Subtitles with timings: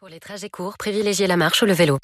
[0.00, 1.98] Pour les trajets courts, privilégiez la marche ou le vélo.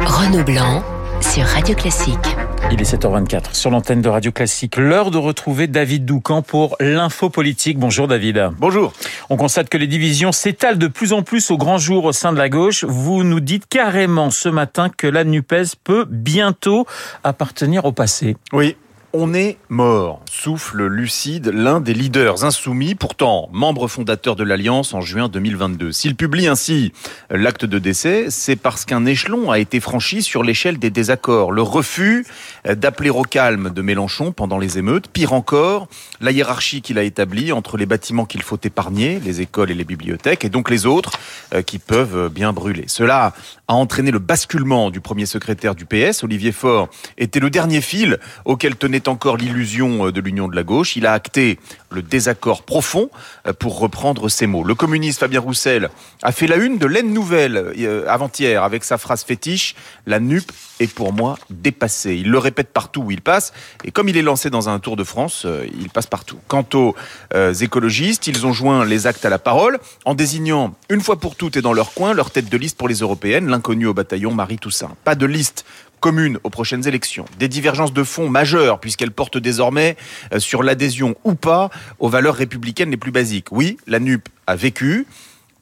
[0.00, 0.82] Renaud Blanc
[1.20, 2.36] sur Radio Classique.
[2.72, 4.76] Il est 7h24 sur l'antenne de Radio Classique.
[4.76, 7.78] L'heure de retrouver David Doucan pour l'info politique.
[7.78, 8.50] Bonjour David.
[8.58, 8.92] Bonjour.
[9.30, 12.32] On constate que les divisions s'étalent de plus en plus au grand jour au sein
[12.32, 12.82] de la gauche.
[12.82, 16.88] Vous nous dites carrément ce matin que la NUPES peut bientôt
[17.22, 18.36] appartenir au passé.
[18.52, 18.76] Oui,
[19.20, 25.00] on est mort, souffle lucide l'un des leaders insoumis, pourtant membre fondateur de l'Alliance en
[25.00, 25.90] juin 2022.
[25.90, 26.92] S'il publie ainsi
[27.28, 31.50] l'acte de décès, c'est parce qu'un échelon a été franchi sur l'échelle des désaccords.
[31.50, 32.28] Le refus
[32.64, 35.88] d'appeler au calme de Mélenchon pendant les émeutes, pire encore,
[36.20, 39.84] la hiérarchie qu'il a établie entre les bâtiments qu'il faut épargner, les écoles et les
[39.84, 41.18] bibliothèques, et donc les autres
[41.54, 42.84] euh, qui peuvent bien brûler.
[42.86, 43.34] Cela
[43.66, 48.18] a entraîné le basculement du premier secrétaire du PS, Olivier Faure, était le dernier fil
[48.44, 50.96] auquel tenait encore l'illusion euh, de l'union de la gauche.
[50.96, 51.58] Il a acté
[51.90, 53.10] le désaccord profond,
[53.46, 54.64] euh, pour reprendre ses mots.
[54.64, 55.90] Le communiste Fabien Roussel
[56.22, 59.74] a fait la une de l'aine nouvelle euh, avant-hier avec sa phrase fétiche
[60.06, 60.50] La NUP
[60.80, 62.14] est pour moi dépassée.
[62.16, 63.52] Il le répète partout où il passe.
[63.84, 65.44] Et comme il est lancé dans un Tour de France,
[65.80, 66.38] il passe partout.
[66.46, 66.94] Quant aux
[67.34, 71.56] écologistes, ils ont joint les actes à la parole en désignant une fois pour toutes
[71.56, 74.58] et dans leur coin leur tête de liste pour les européennes, l'inconnu au bataillon Marie
[74.58, 74.94] Toussaint.
[75.02, 75.64] Pas de liste
[76.00, 79.96] commune aux prochaines élections, des divergences de fond majeures puisqu'elles portent désormais
[80.32, 83.52] euh, sur l'adhésion ou pas aux valeurs républicaines les plus basiques.
[83.52, 85.06] Oui, la NUP a vécu,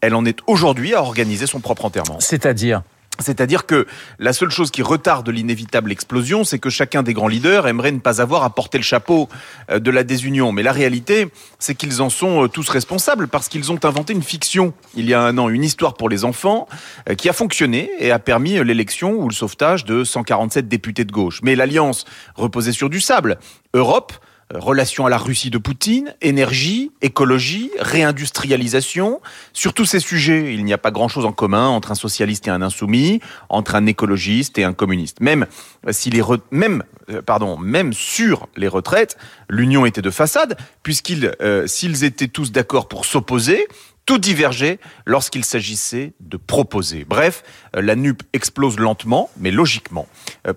[0.00, 2.18] elle en est aujourd'hui à organiser son propre enterrement.
[2.20, 2.82] C'est-à-dire?
[3.18, 3.86] C'est-à-dire que
[4.18, 7.98] la seule chose qui retarde l'inévitable explosion, c'est que chacun des grands leaders aimerait ne
[7.98, 9.28] pas avoir à porter le chapeau
[9.70, 10.52] euh, de la désunion.
[10.52, 11.28] Mais la réalité,
[11.58, 15.14] c'est qu'ils en sont euh, tous responsables parce qu'ils ont inventé une fiction il y
[15.14, 16.68] a un an, une histoire pour les enfants
[17.08, 21.12] euh, qui a fonctionné et a permis l'élection ou le sauvetage de 147 députés de
[21.12, 21.40] gauche.
[21.42, 23.38] Mais l'alliance reposait sur du sable.
[23.74, 24.12] Europe,
[24.54, 29.20] relation à la Russie de Poutine, énergie, écologie, réindustrialisation.
[29.52, 32.50] Sur tous ces sujets, il n'y a pas grand-chose en commun entre un socialiste et
[32.50, 35.20] un insoumis, entre un écologiste et un communiste.
[35.20, 35.46] Même
[35.86, 39.16] euh, si les même euh, pardon, même sur les retraites,
[39.48, 43.66] l'union était de façade puisqu'ils étaient tous d'accord pour s'opposer,
[44.06, 47.04] tout divergeait lorsqu'il s'agissait de proposer.
[47.04, 47.42] Bref,
[47.74, 50.06] la NUP explose lentement, mais logiquement.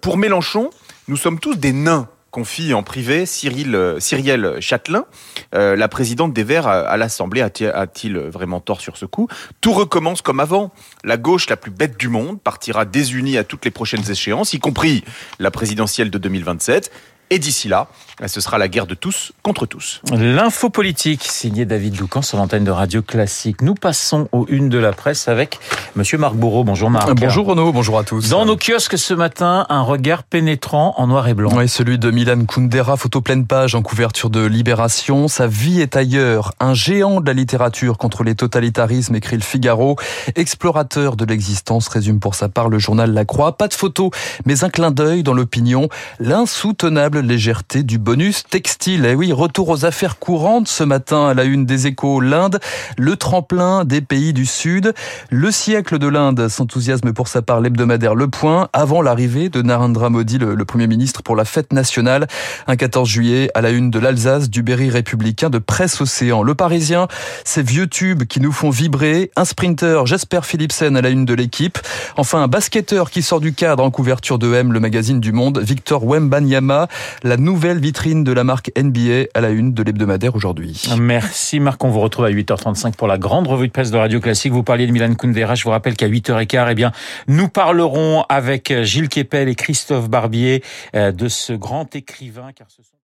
[0.00, 0.70] Pour Mélenchon,
[1.06, 5.06] nous sommes tous des nains confie en privé Cyril, euh, Cyrielle Châtelain,
[5.54, 7.40] euh, la présidente des Verts à, l'Assemblée.
[7.40, 9.26] A-t-il vraiment tort sur ce coup?
[9.62, 10.70] Tout recommence comme avant.
[11.02, 14.58] La gauche la plus bête du monde partira désunie à toutes les prochaines échéances, y
[14.58, 15.02] compris
[15.38, 16.92] la présidentielle de 2027.
[17.30, 17.88] Et d'ici là,
[18.24, 20.00] ce sera la guerre de tous contre tous.
[20.12, 23.62] L'info politique, signé David Doucan sur l'antenne de Radio Classique.
[23.62, 25.58] Nous passons aux une de la presse avec
[25.96, 26.62] Monsieur Marc Bourreau.
[26.62, 27.12] Bonjour Marc.
[27.14, 28.28] Bonjour Renaud, bonjour à tous.
[28.28, 31.50] Dans nos kiosques ce matin, un regard pénétrant en noir et blanc.
[31.52, 35.26] Oui, celui de Milan Kundera, photo pleine page en couverture de Libération.
[35.26, 36.52] Sa vie est ailleurs.
[36.60, 39.96] Un géant de la littérature contre les totalitarismes, écrit le Figaro.
[40.36, 43.56] Explorateur de l'existence, résume pour sa part le journal La Croix.
[43.56, 44.12] Pas de photo,
[44.44, 45.88] mais un clin d'œil dans l'opinion.
[46.20, 49.04] L'insoutenable légèreté du bonus textile.
[49.04, 52.20] Et eh oui, retour aux affaires courantes ce matin à la une des échos.
[52.20, 52.60] L'Inde,
[52.98, 54.94] le tremplin des pays du Sud.
[55.30, 60.10] Le siècle de l'Inde s'enthousiasme pour sa part l'hebdomadaire Le Point avant l'arrivée de Narendra
[60.10, 62.26] Modi, le, Premier ministre, pour la fête nationale.
[62.66, 66.42] Un 14 juillet à la une de l'Alsace, du Berry républicain de Presse Océan.
[66.42, 67.08] Le Parisien,
[67.44, 69.30] ces vieux tubes qui nous font vibrer.
[69.36, 71.78] Un sprinter, Jasper Philipsen à la une de l'équipe.
[72.16, 75.58] Enfin, un basketteur qui sort du cadre en couverture de M, le magazine du Monde,
[75.58, 76.88] Victor Wembanyama
[77.22, 80.82] la nouvelle vitrine de la marque NBA à la une de l'hebdomadaire aujourd'hui.
[80.98, 84.20] Merci Marc, on vous retrouve à 8h35 pour la grande revue de presse de Radio
[84.20, 84.52] Classique.
[84.52, 86.92] Vous parliez de Milan Kundera, je vous rappelle qu'à 8h15, eh bien,
[87.28, 90.62] nous parlerons avec Gilles Kepel et Christophe Barbier
[90.94, 92.50] euh, de ce grand écrivain